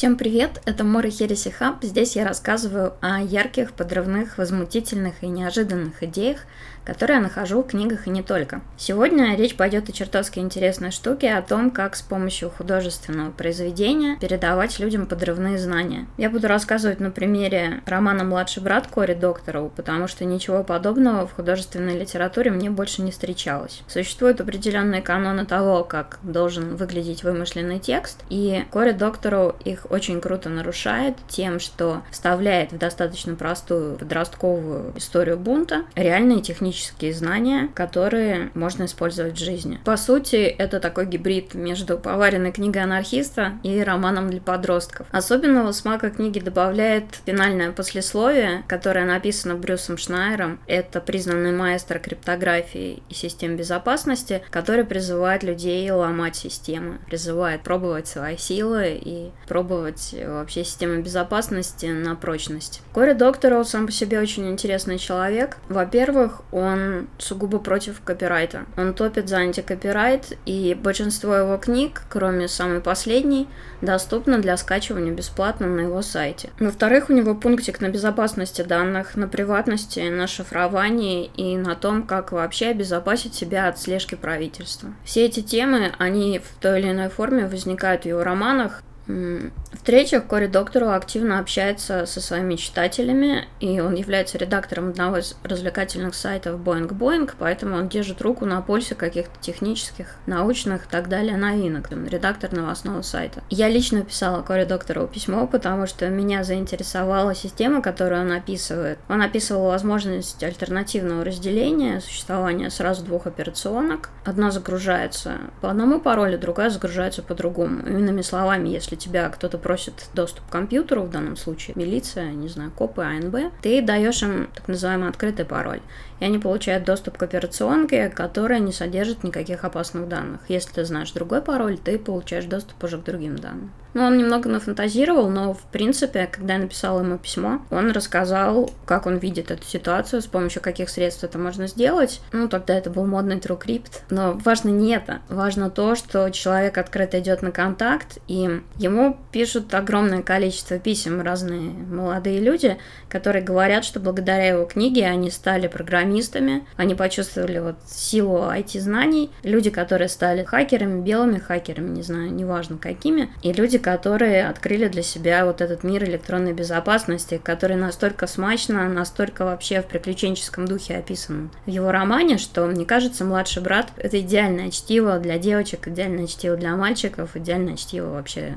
[0.00, 1.84] Всем привет, это Мора Хереси Хаб.
[1.84, 6.38] Здесь я рассказываю о ярких, подрывных, возмутительных и неожиданных идеях,
[6.86, 8.62] которые я нахожу в книгах и не только.
[8.78, 14.78] Сегодня речь пойдет о чертовски интересной штуке, о том, как с помощью художественного произведения передавать
[14.78, 16.06] людям подрывные знания.
[16.16, 21.34] Я буду рассказывать на примере романа «Младший брат» Кори Докторову, потому что ничего подобного в
[21.34, 23.82] художественной литературе мне больше не встречалось.
[23.86, 30.48] Существуют определенные каноны того, как должен выглядеть вымышленный текст, и Кори Доктору их очень круто
[30.48, 38.84] нарушает тем, что вставляет в достаточно простую подростковую историю бунта реальные технические знания, которые можно
[38.84, 39.80] использовать в жизни.
[39.84, 45.06] По сути, это такой гибрид между поваренной книгой анархиста и романом для подростков.
[45.10, 50.60] Особенного смака книги добавляет финальное послесловие, которое написано Брюсом Шнайером.
[50.66, 58.36] Это признанный маэстро криптографии и систем безопасности, который призывает людей ломать системы, призывает пробовать свои
[58.36, 62.82] силы и пробовать вообще системы безопасности на прочность.
[62.92, 65.56] Кори Докторов сам по себе очень интересный человек.
[65.68, 68.66] Во-первых, он сугубо против копирайта.
[68.76, 73.48] Он топит за антикопирайт, и большинство его книг, кроме самой последней,
[73.80, 76.50] доступно для скачивания бесплатно на его сайте.
[76.58, 82.32] Во-вторых, у него пунктик на безопасности данных, на приватности, на шифровании и на том, как
[82.32, 84.90] вообще обезопасить себя от слежки правительства.
[85.04, 90.46] Все эти темы, они в той или иной форме возникают в его романах, в-третьих, Кори
[90.46, 96.88] Доктору активно общается со своими читателями, и он является редактором одного из развлекательных сайтов Boeing
[96.88, 101.88] Boeing, поэтому он держит руку на пульсе каких-то технических, научных и так далее новинок.
[101.90, 103.42] Он редактор новостного сайта.
[103.50, 108.98] Я лично писала Кори Доктору письмо, потому что меня заинтересовала система, которую он описывает.
[109.08, 114.10] Он описывал возможность альтернативного разделения, существования сразу двух операционок.
[114.24, 117.80] Одна загружается по одному паролю, другая загружается по другому.
[117.86, 122.70] Иными словами, если тебя кто-то просит доступ к компьютеру, в данном случае милиция, не знаю,
[122.70, 125.80] копы, АНБ, ты даешь им так называемый открытый пароль.
[126.20, 130.40] И они получают доступ к операционке, которая не содержит никаких опасных данных.
[130.48, 133.72] Если ты знаешь другой пароль, ты получаешь доступ уже к другим данным.
[133.92, 139.06] Ну, он немного нафантазировал, но, в принципе, когда я написала ему письмо, он рассказал, как
[139.06, 142.20] он видит эту ситуацию, с помощью каких средств это можно сделать.
[142.32, 144.02] Ну, тогда это был модный TrueCrypt.
[144.10, 145.20] Но важно не это.
[145.28, 151.60] Важно то, что человек открыто идет на контакт, и ему пишут огромное количество писем разные
[151.60, 152.78] молодые люди,
[153.10, 159.68] которые говорят, что благодаря его книге они стали программистами, они почувствовали вот силу IT-знаний, люди,
[159.68, 165.44] которые стали хакерами, белыми хакерами, не знаю, неважно какими, и люди, которые открыли для себя
[165.44, 171.70] вот этот мир электронной безопасности, который настолько смачно, настолько вообще в приключенческом духе описан в
[171.70, 176.74] его романе, что, мне кажется, младший брат— это идеальное чтиво для девочек, идеальное чтиво для
[176.76, 178.54] мальчиков, идеальное чтиво вообще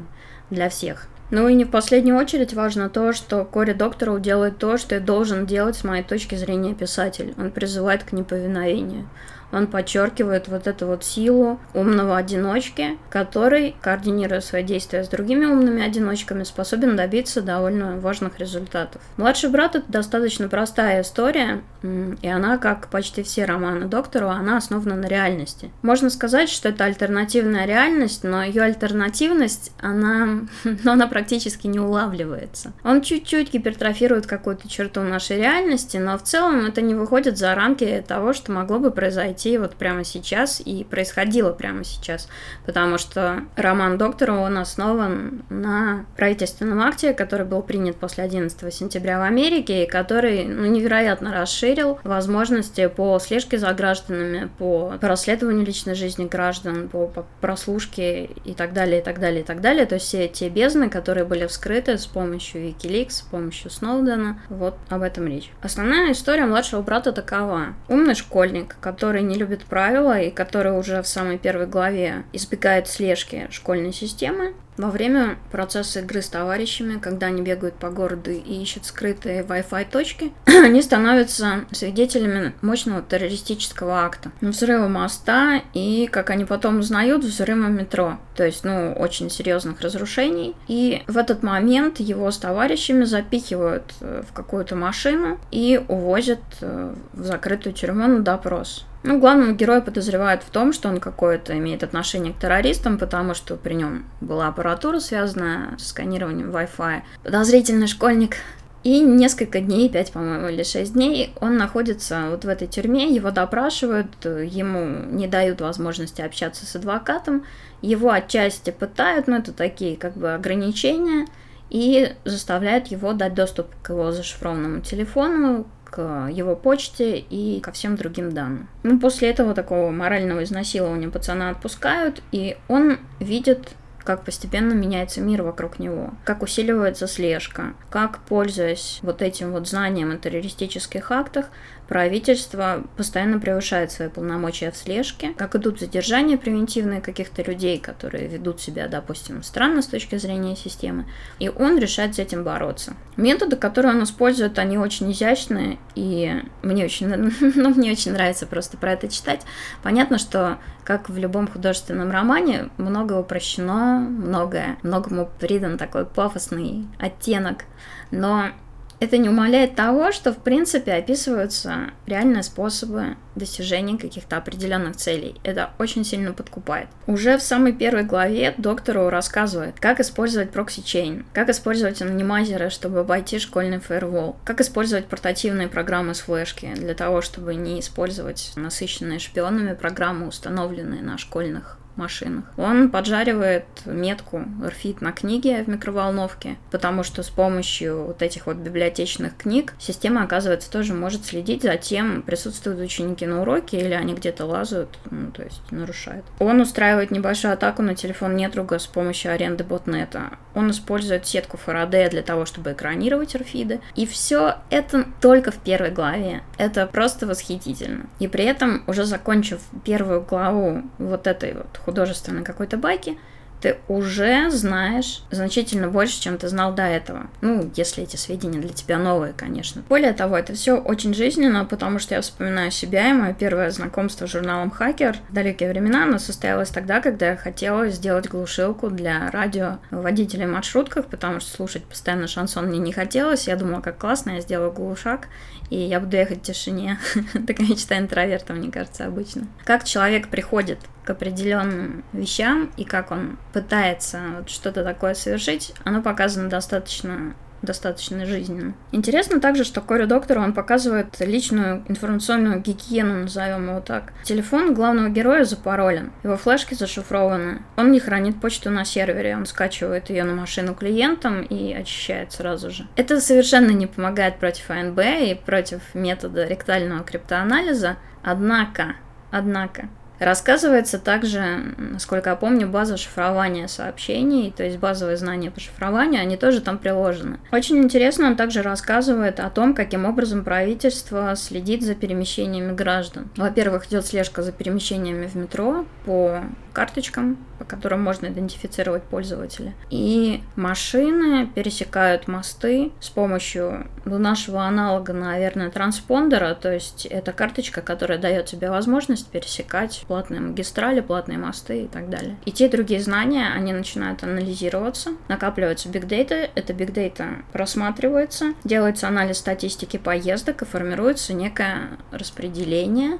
[0.54, 1.08] для всех.
[1.32, 5.00] Ну и не в последнюю очередь важно то, что Кори Докторов делает то, что и
[5.00, 7.34] должен делать с моей точки зрения писатель.
[7.38, 9.10] Он призывает к неповиновению
[9.54, 15.84] он подчеркивает вот эту вот силу умного одиночки, который, координируя свои действия с другими умными
[15.84, 19.02] одиночками, способен добиться довольно важных результатов.
[19.18, 24.96] «Младший брат»— это достаточно простая история, и она, как почти все романы Доктору, она основана
[24.96, 25.72] на реальности.
[25.84, 30.48] Можно сказать, что это альтернативная реальность, но ее альтернативность, она,
[30.84, 32.74] но она практически не улавливается.
[32.84, 38.04] Он чуть-чуть гипертрофирует какую-то черту нашей реальности, но в целом это не выходит за рамки
[38.08, 42.28] того, что могло бы произойти произойти вот прямо сейчас и происходило прямо сейчас,
[42.66, 49.20] потому что роман доктора, он основан на правительственном акте, который был принят после 11 сентября
[49.20, 55.66] в Америке и который ну, невероятно расширил возможности по слежке за гражданами, по, по расследованию
[55.66, 59.86] личной жизни граждан, по, по прослушке и так далее, и так далее, и так далее.
[59.86, 64.76] То есть все те бездны, которые были вскрыты с помощью Wikileaks, с помощью Сноудена, вот
[64.90, 65.52] об этом речь.
[65.62, 67.74] Основная история младшего брата такова.
[67.90, 72.88] Умный школьник, который не не любит правила и который уже в самой первой главе избегает
[72.88, 78.62] слежки школьной системы, во время процесса игры с товарищами, когда они бегают по городу и
[78.62, 84.32] ищут скрытые Wi-Fi точки, они становятся свидетелями мощного террористического акта.
[84.42, 88.18] Взрыва моста и, как они потом узнают, взрыва метро.
[88.36, 90.56] То есть, ну, очень серьезных разрушений.
[90.68, 96.96] И в этот момент его с товарищами запихивают э, в какую-то машину и увозят э,
[97.14, 98.86] в закрытую тюрьму на допрос.
[99.04, 103.58] Ну, главного героя подозревают в том, что он какое-то имеет отношение к террористам, потому что
[103.58, 107.02] при нем была аппаратура, связанная с сканированием Wi-Fi.
[107.24, 108.38] Подозрительный школьник
[108.84, 113.32] И несколько дней, пять, по-моему, или шесть дней, он находится вот в этой тюрьме, его
[113.32, 117.46] допрашивают, ему не дают возможности общаться с адвокатом,
[117.82, 121.28] его отчасти пытают, но это такие как бы ограничения,
[121.70, 127.96] и заставляют его дать доступ к его зашифрованному телефону, к его почте и ко всем
[127.96, 128.68] другим данным.
[128.82, 135.44] Ну, после этого такого морального изнасилования пацана отпускают, и он видит как постепенно меняется мир
[135.44, 141.46] вокруг него, как усиливается слежка, как, пользуясь вот этим вот знанием о террористических актах,
[141.88, 148.62] правительство постоянно превышает свои полномочия в слежке, как идут задержания превентивные каких-то людей, которые ведут
[148.62, 151.06] себя, допустим, странно с точки зрения системы,
[151.40, 152.94] и он решает с этим бороться.
[153.18, 157.08] Методы, которые он использует, они очень изящные, и мне очень,
[157.56, 159.42] ну, мне очень нравится просто про это читать.
[159.84, 167.66] Понятно, что, как в любом художественном романе, много упрощено, многое, многому придан такой пафосный оттенок,
[168.12, 168.52] но
[169.00, 175.36] это не умаляет того, что в принципе описываются реальные способы достижения каких-то определенных целей.
[175.44, 176.88] Это очень сильно подкупает.
[177.08, 183.00] Уже в самой первой главе Доктороу рассказывает, как использовать proxy chain, как использовать анонимайзеры, чтобы
[183.00, 189.20] обойти школьный фаервол, как использовать портативные программы с флешки для того, чтобы не использовать насыщенные
[189.20, 192.46] шпионами программы, установленные на школьных машинах.
[192.58, 198.58] Он поджаривает метку RFID на книге в микроволновке, потому что с помощью вот этих вот
[198.58, 204.14] библиотечных книг система, оказывается, тоже может следить за тем, присутствуют ученики на уроке или они
[204.14, 206.26] где-то лазают, ну, то есть нарушают.
[206.40, 210.38] Он устраивает небольшую атаку на телефон недруга с помощью аренды ботнета.
[210.56, 213.82] Он использует сетку Фарадея для того, чтобы экранировать RFID.
[213.96, 216.44] И все это только в первой главе.
[216.58, 218.06] Это просто восхитительно.
[218.20, 223.18] И при этом, уже закончив первую главу вот этой вот художественной какой-то байки,
[223.64, 227.28] ты уже знаешь значительно больше, чем ты знал до этого.
[227.40, 229.84] Ну, если эти сведения для тебя новые, конечно.
[229.88, 234.28] Более того, это все очень жизненно, потому что я вспоминаю себя и мое первое знакомство
[234.28, 239.78] с журналом «Хакер» далекие времена, оно состоялось тогда, когда я хотела сделать глушилку для радио
[239.92, 243.48] водителей маршрутках, потому что слушать постоянно шансон мне не хотелось.
[243.48, 245.30] Я думала, как классно, я сделаю глушак,
[245.70, 247.00] и я буду ехать в тишине.
[247.48, 249.48] Такая мечта интроверта, мне кажется, обычно.
[249.64, 256.02] Как человек приходит к определенным вещам и как он пытается вот что-то такое совершить, оно
[256.02, 258.76] показано достаточно достаточно жизненно.
[258.92, 264.14] Интересно также, что Кори Доктору он показывает личную информационную гигиену, назовем его так.
[264.24, 267.64] Телефон главного героя запаролен, его флешки зашифрованы.
[267.78, 272.70] Он не хранит почту на сервере, он скачивает ее на машину клиентам и очищает сразу
[272.70, 272.88] же.
[272.96, 278.96] Это совершенно не помогает против АНБ и против метода ректального криптоанализа, однако,
[279.32, 279.88] однако,
[280.20, 286.38] Рассказывается также, насколько я помню, база шифрования сообщений, то есть базовые знания по шифрованию, они
[286.38, 287.40] тоже там приложены.
[287.52, 293.30] Очень интересно, он также рассказывает о том, каким образом правительство следит за перемещениями граждан.
[293.36, 299.74] Во-первых, идет слежка за перемещениями в метро по карточкам, по которым можно идентифицировать пользователя.
[299.90, 307.82] И машины пересекают мосты с помощью ну, нашего аналога, наверное, транспондера, то есть это карточка,
[307.82, 312.38] которая дает тебе возможность пересекать платные магистрали, платные мосты и так далее.
[312.46, 319.08] И те другие знания, они начинают анализироваться, накапливаются big data, это big data просматривается, делается
[319.08, 323.20] анализ статистики поездок и формируется некое распределение,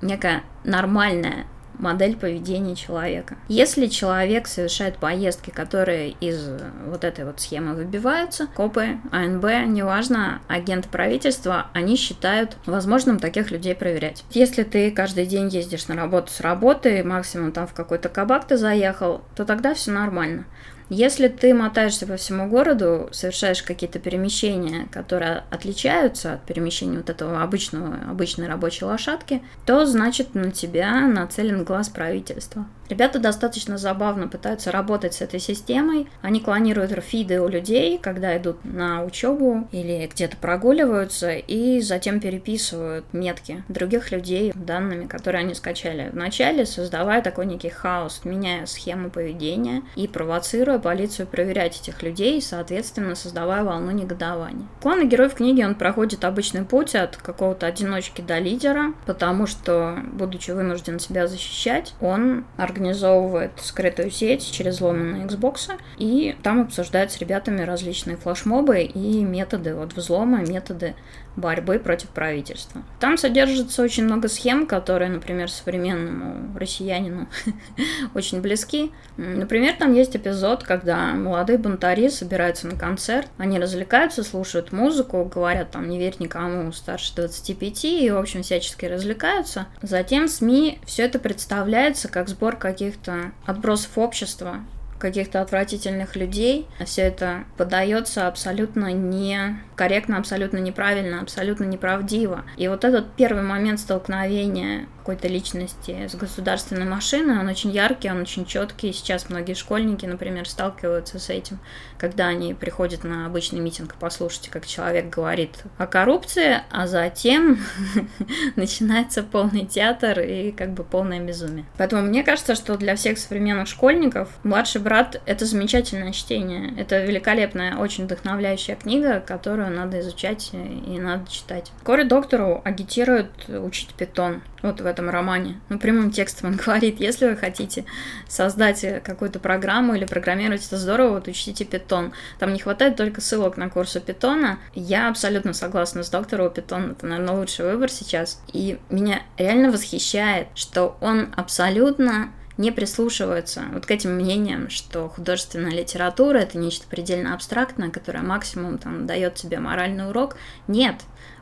[0.00, 1.46] некое нормальное
[1.80, 3.36] модель поведения человека.
[3.48, 6.48] Если человек совершает поездки, которые из
[6.86, 13.74] вот этой вот схемы выбиваются, копы, АНБ, неважно, агенты правительства, они считают возможным таких людей
[13.74, 14.24] проверять.
[14.30, 18.56] Если ты каждый день ездишь на работу с работы, максимум там в какой-то кабак ты
[18.56, 20.44] заехал, то тогда все нормально.
[20.90, 27.42] Если ты мотаешься по всему городу, совершаешь какие-то перемещения, которые отличаются от перемещений вот этого
[27.42, 32.66] обычного, обычной рабочей лошадки, то значит на тебя нацелен глаз правительства.
[32.90, 36.08] Ребята достаточно забавно пытаются работать с этой системой.
[36.22, 43.04] Они клонируют фиды у людей, когда идут на учебу или где-то прогуливаются, и затем переписывают
[43.12, 46.10] метки других людей данными, которые они скачали.
[46.12, 53.14] Вначале создавая такой некий хаос, меняя схему поведения и провоцируя полицию проверять этих людей, соответственно,
[53.14, 54.66] создавая волну негодования.
[54.82, 59.96] Главный герой в книге, он проходит обычный путь от какого-то одиночки до лидера, потому что,
[60.12, 66.62] будучи вынужден себя защищать, он организует организовывает скрытую сеть через взлом на Xbox, и там
[66.62, 70.94] обсуждает с ребятами различные флешмобы и методы вот взлома, методы
[71.36, 72.82] борьбы против правительства.
[72.98, 77.28] Там содержится очень много схем, которые, например, современному россиянину
[78.14, 78.92] очень близки.
[79.16, 85.70] Например, там есть эпизод, когда молодые бунтари собираются на концерт, они развлекаются, слушают музыку, говорят
[85.70, 89.66] там не верь никому старше 25 и, в общем, всячески развлекаются.
[89.82, 94.60] Затем СМИ все это представляется как сбор каких-то отбросов общества,
[95.00, 96.68] каких-то отвратительных людей.
[96.84, 102.44] Все это подается абсолютно некорректно, абсолютно неправильно, абсолютно неправдиво.
[102.56, 108.20] И вот этот первый момент столкновения какой-то личности с государственной машиной, он очень яркий, он
[108.20, 108.92] очень четкий.
[108.92, 111.58] Сейчас многие школьники, например, сталкиваются с этим,
[111.98, 117.58] когда они приходят на обычный митинг послушать, как человек говорит о коррупции, а затем
[118.56, 121.64] начинается полный театр и как бы полное безумие.
[121.78, 126.74] Поэтому мне кажется, что для всех современных школьников младший брат— это замечательное чтение.
[126.76, 131.70] Это великолепная, очень вдохновляющая книга, которую надо изучать и надо читать.
[131.84, 135.60] Кори доктору агитирует учить питон вот в этом романе.
[135.68, 137.84] Ну, прямым текстом он говорит, если вы хотите
[138.26, 142.12] создать какую-то программу или программировать это здорово, вот учтите питон.
[142.40, 144.58] Там не хватает только ссылок на курсы питона.
[144.74, 148.42] Я абсолютно согласна с доктором, питон это, наверное, лучший выбор сейчас.
[148.52, 155.72] И меня реально восхищает, что он абсолютно не прислушиваются вот к этим мнениям, что художественная
[155.72, 160.36] литература это нечто предельно абстрактное, которое максимум там дает тебе моральный урок.
[160.68, 160.96] Нет,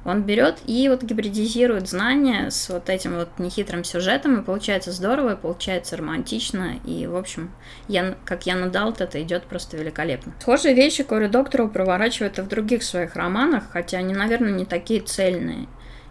[0.05, 5.33] он берет и вот гибридизирует знания с вот этим вот нехитрым сюжетом, и получается здорово,
[5.33, 7.51] и получается романтично, и, в общем,
[7.89, 10.33] я, как я Далт, это идет просто великолепно.
[10.41, 15.01] Схожие вещи Кори Доктору проворачивает и в других своих романах, хотя они, наверное, не такие
[15.01, 15.67] цельные.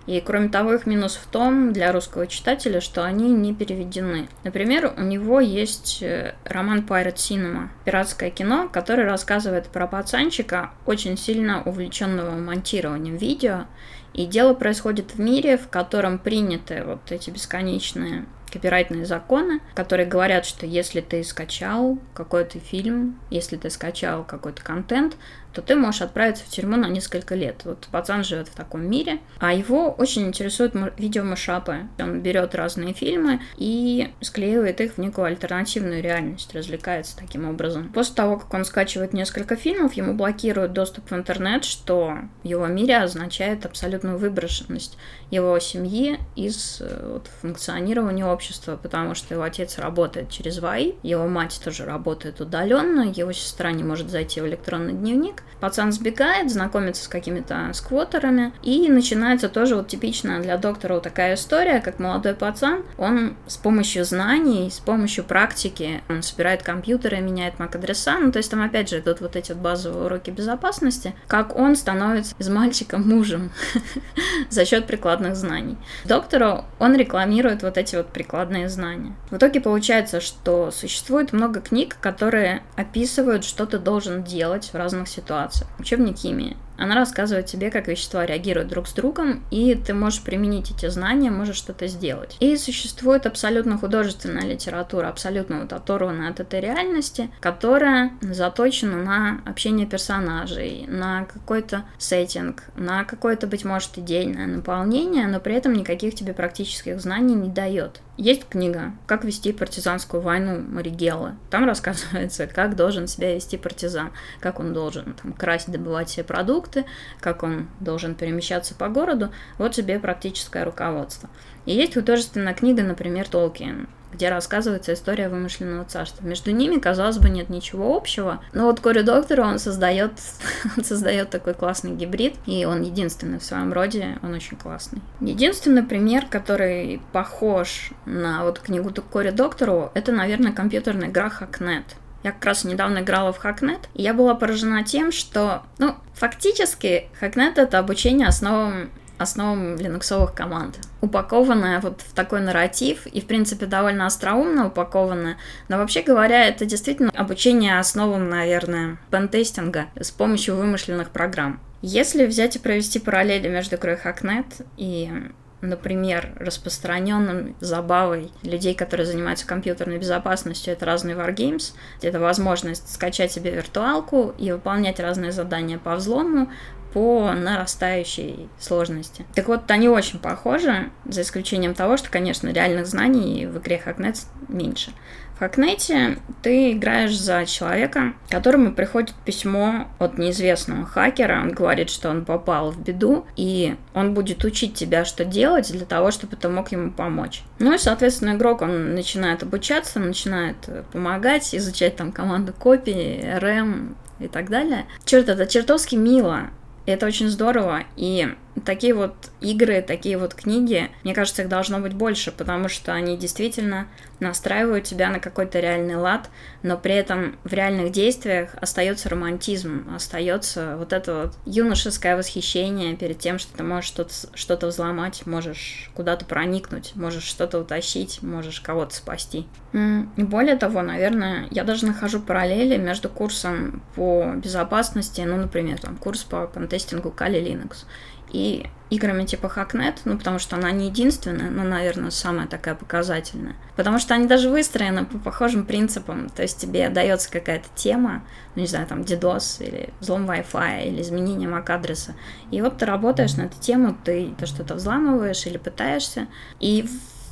[0.08, 4.30] И кроме того, их минус в том для русского читателя, что они не переведены.
[4.44, 11.18] Например, у него есть э, роман Pirate Cinema, пиратское кино, который рассказывает про пацанчика, очень
[11.18, 13.66] сильно увлеченного монтированием видео.
[14.14, 20.46] И дело происходит в мире, в котором приняты вот эти бесконечные копирайтные законы, которые говорят,
[20.46, 25.18] что если ты скачал какой-то фильм, если ты скачал какой-то контент,
[25.58, 27.62] то ты можешь отправиться в тюрьму на несколько лет.
[27.66, 31.88] Вот пацан живет в таком мире, а его очень интересуют видеомашапы.
[31.98, 37.92] Он берет разные фильмы и склеивает их в некую альтернативную реальность, развлекается таким образом.
[37.92, 42.68] После того, как он скачивает несколько фильмов, ему блокируют доступ в интернет, что в его
[42.68, 44.96] мире означает абсолютную выброшенность
[45.32, 51.28] его семьи из э, вот, функционирования общества, потому что его отец работает через ВАИ, его
[51.28, 57.04] мать тоже работает удаленно, его сестра не может зайти в электронный дневник, Пацан сбегает, знакомится
[57.04, 62.36] с какими-то сквотерами, и начинается тоже вот типичная для доктора вот такая история, как молодой
[62.36, 68.38] пацан, он с помощью знаний, с помощью практики, он собирает компьютеры, меняет MAC-адреса, ну то
[68.38, 72.50] есть там опять же идут вот эти вот базовые уроки безопасности, как он становится из
[72.50, 73.52] мальчика мужем
[74.50, 75.78] за счет прикладных знаний.
[76.06, 79.16] Доктору он рекламирует вот эти вот прикладные знания.
[79.32, 85.08] В итоге получается, что существует много книг, которые описывают, что ты должен делать в разных
[85.08, 85.68] ситуациях ситуацию.
[85.78, 86.56] Учебник химии.
[86.78, 91.32] Она рассказывает тебе, как вещества реагируют друг с другом, и ты можешь применить эти знания,
[91.32, 92.38] можешь что-то сделать.
[92.40, 99.88] И существует абсолютно художественная литература, абсолютно вот оторванная от этой реальности, которая заточена на общение
[99.88, 106.34] персонажей, на какой-то сеттинг, на какое-то, быть может, идейное наполнение, но при этом никаких тебе
[106.34, 108.02] практических знаний не дает.
[108.18, 111.36] Есть книга «Как вести партизанскую войну» Маригеллы.
[111.52, 116.24] Там рассказывается, как должен себя вести партизан, как он должен там, красть, добывать себе
[116.68, 116.86] продукты,
[117.20, 119.32] как он должен перемещаться по городу.
[119.58, 121.30] Вот тебе практическое руководство.
[121.66, 126.26] И есть художественная книга, например, Толкин где рассказывается история вымышленного царства.
[126.26, 130.14] Между ними, казалось бы, нет ничего общего, но вот Кори Доктор, он создает,
[130.78, 135.02] он создает такой классный гибрид, и он единственный в своем роде, он очень классный.
[135.20, 141.84] Единственный пример, который похож на вот книгу Кори Доктору, это, наверное, компьютерная игра Hacknet.
[142.28, 147.08] Я как раз недавно играла в Hacknet, и я была поражена тем, что, ну, фактически
[147.22, 150.78] Hacknet— это обучение основам основам линуксовых команд.
[151.00, 155.38] Упакованная вот в такой нарратив и, в принципе, довольно остроумно упакованная.
[155.70, 161.62] Но вообще говоря, это действительно обучение основам, наверное, пентестинга с помощью вымышленных программ.
[161.82, 165.12] Если взять и провести параллели между игрой Hacknet и
[165.62, 171.74] например, распространенным забавой людей, которые занимаются компьютерной безопасностью, это разные wargames.
[172.02, 176.50] Это возможность скачать себе виртуалку и выполнять разные задания по взлому,
[176.94, 179.26] по нарастающей сложности.
[179.36, 184.26] Так вот, они очень похожи, за исключением того, что, конечно, реальных знаний в игре Hacknet
[184.48, 184.92] меньше.
[185.38, 191.40] В Хакнете ты играешь за человека, которому приходит письмо от неизвестного хакера.
[191.40, 195.86] Он говорит, что он попал в беду, и он будет учить тебя, что делать для
[195.86, 197.44] того, чтобы ты мог ему помочь.
[197.60, 200.56] Ну и, соответственно, игрок, он начинает обучаться, начинает
[200.92, 204.86] помогать, изучать там команду копии, RM и так далее.
[205.06, 206.50] Черт, это чертовски мило.
[206.88, 207.84] Это очень здорово.
[207.98, 208.28] И
[208.66, 213.18] такие вот игры, такие вот книги, мне кажется, их должно быть больше, потому что они
[213.18, 213.88] действительно
[214.20, 216.30] настраивают тебя на какой-то реальный лад,
[216.64, 223.20] но при этом в реальных действиях остается романтизм, остается вот это вот юношеское восхищение перед
[223.20, 228.96] тем, что ты можешь что-то что взломать, можешь куда-то проникнуть, можешь что-то утащить, можешь кого-то
[228.96, 229.48] спасти.
[229.74, 235.96] И более того, наверное, я даже нахожу параллели между курсом по безопасности, ну, например, там,
[235.98, 237.86] курс по контестингу Kali Linux,
[238.32, 243.56] и играми типа Hacknet, ну, потому что она не единственная, но, наверное, самая такая показательная.
[243.76, 246.30] Потому что они даже выстроены по похожим принципам.
[246.30, 248.24] То есть тебе дается какая-то тема,
[248.56, 252.14] ну, не знаю, там, DDoS или взлом Wi-Fi или изменение MAC-адреса.
[252.52, 256.28] И вот ты работаешь на эту тему, ты то что-то взламываешь или пытаешься.
[256.60, 256.88] И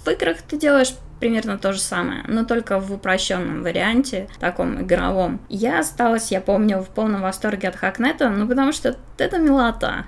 [0.06, 5.40] в играх ты делаешь примерно то же самое, но только в упрощенном варианте, таком игровом.
[5.50, 10.06] Я осталась, я помню, в полном восторге от Хакнета, ну потому что это милота.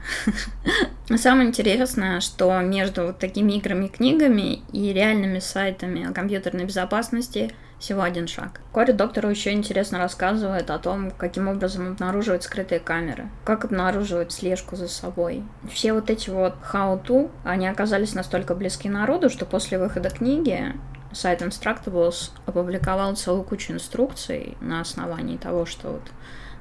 [1.15, 8.01] Самое интересное, что между вот такими играми книгами и реальными сайтами о компьютерной безопасности всего
[8.01, 8.61] один шаг.
[8.71, 14.75] Кори доктору еще интересно рассказывает о том, каким образом обнаруживать скрытые камеры, как обнаруживать слежку
[14.75, 15.43] за собой.
[15.71, 20.73] Все вот эти вот how-to, они оказались настолько близки народу, что после выхода книги
[21.17, 26.03] сайт Instructables опубликовал целую кучу инструкций на основании того, что вот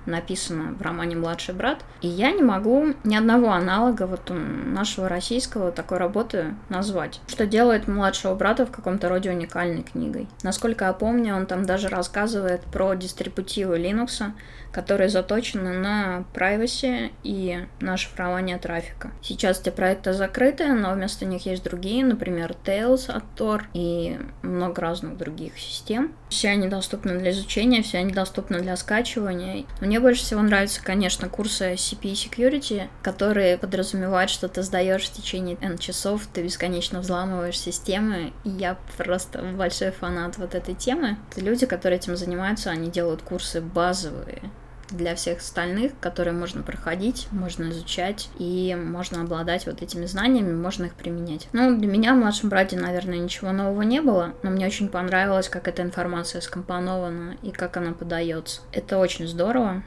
[0.07, 1.85] написано в романе «Младший брат».
[2.01, 7.21] И я не могу ни одного аналога вот нашего российского такой работы назвать.
[7.27, 10.29] Что делает «Младшего брата» в каком-то роде уникальной книгой.
[10.43, 14.33] Насколько я помню, он там даже рассказывает про дистрибутивы Linux,
[14.73, 19.11] которые заточены на privacy и на шифрование трафика.
[19.23, 24.83] Сейчас эти проекты закрыты, но вместо них есть другие, например, Tails от Tor и много
[24.83, 26.13] разных других систем.
[26.29, 29.65] Все они доступны для изучения, все они доступны для скачивания.
[29.97, 35.57] Мне больше всего нравятся, конечно, курсы CP Security, которые подразумевают, что ты сдаешь в течение
[35.63, 41.17] N часов, ты бесконечно взламываешь системы, и я просто большой фанат вот этой темы.
[41.37, 44.43] Люди, которые этим занимаются, они делают курсы базовые,
[44.91, 50.85] для всех остальных, которые можно проходить, можно изучать, и можно обладать вот этими знаниями, можно
[50.87, 51.49] их применять.
[51.53, 55.49] Ну, для меня в младшем брате, наверное, ничего нового не было, но мне очень понравилось,
[55.49, 58.63] как эта информация скомпонована и как она подается.
[58.73, 59.83] Это очень здорово.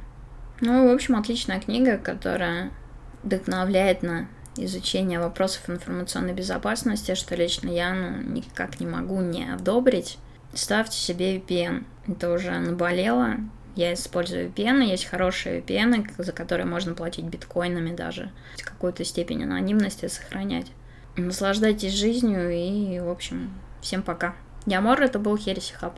[0.62, 2.72] Ну, в общем, отличная книга, которая
[3.24, 10.18] вдохновляет на изучение вопросов информационной безопасности, что лично я ну, никак не могу не одобрить.
[10.54, 11.86] Ставьте себе VPN.
[12.08, 13.36] Это уже наболело.
[13.80, 18.30] Я использую VPN, есть хорошие VPN, за которые можно платить биткоинами даже,
[18.62, 20.68] какую-то степень анонимности сохранять.
[21.16, 24.36] Наслаждайтесь жизнью и, в общем, всем пока.
[24.66, 25.98] Я Мор, это был Хереси Хаб.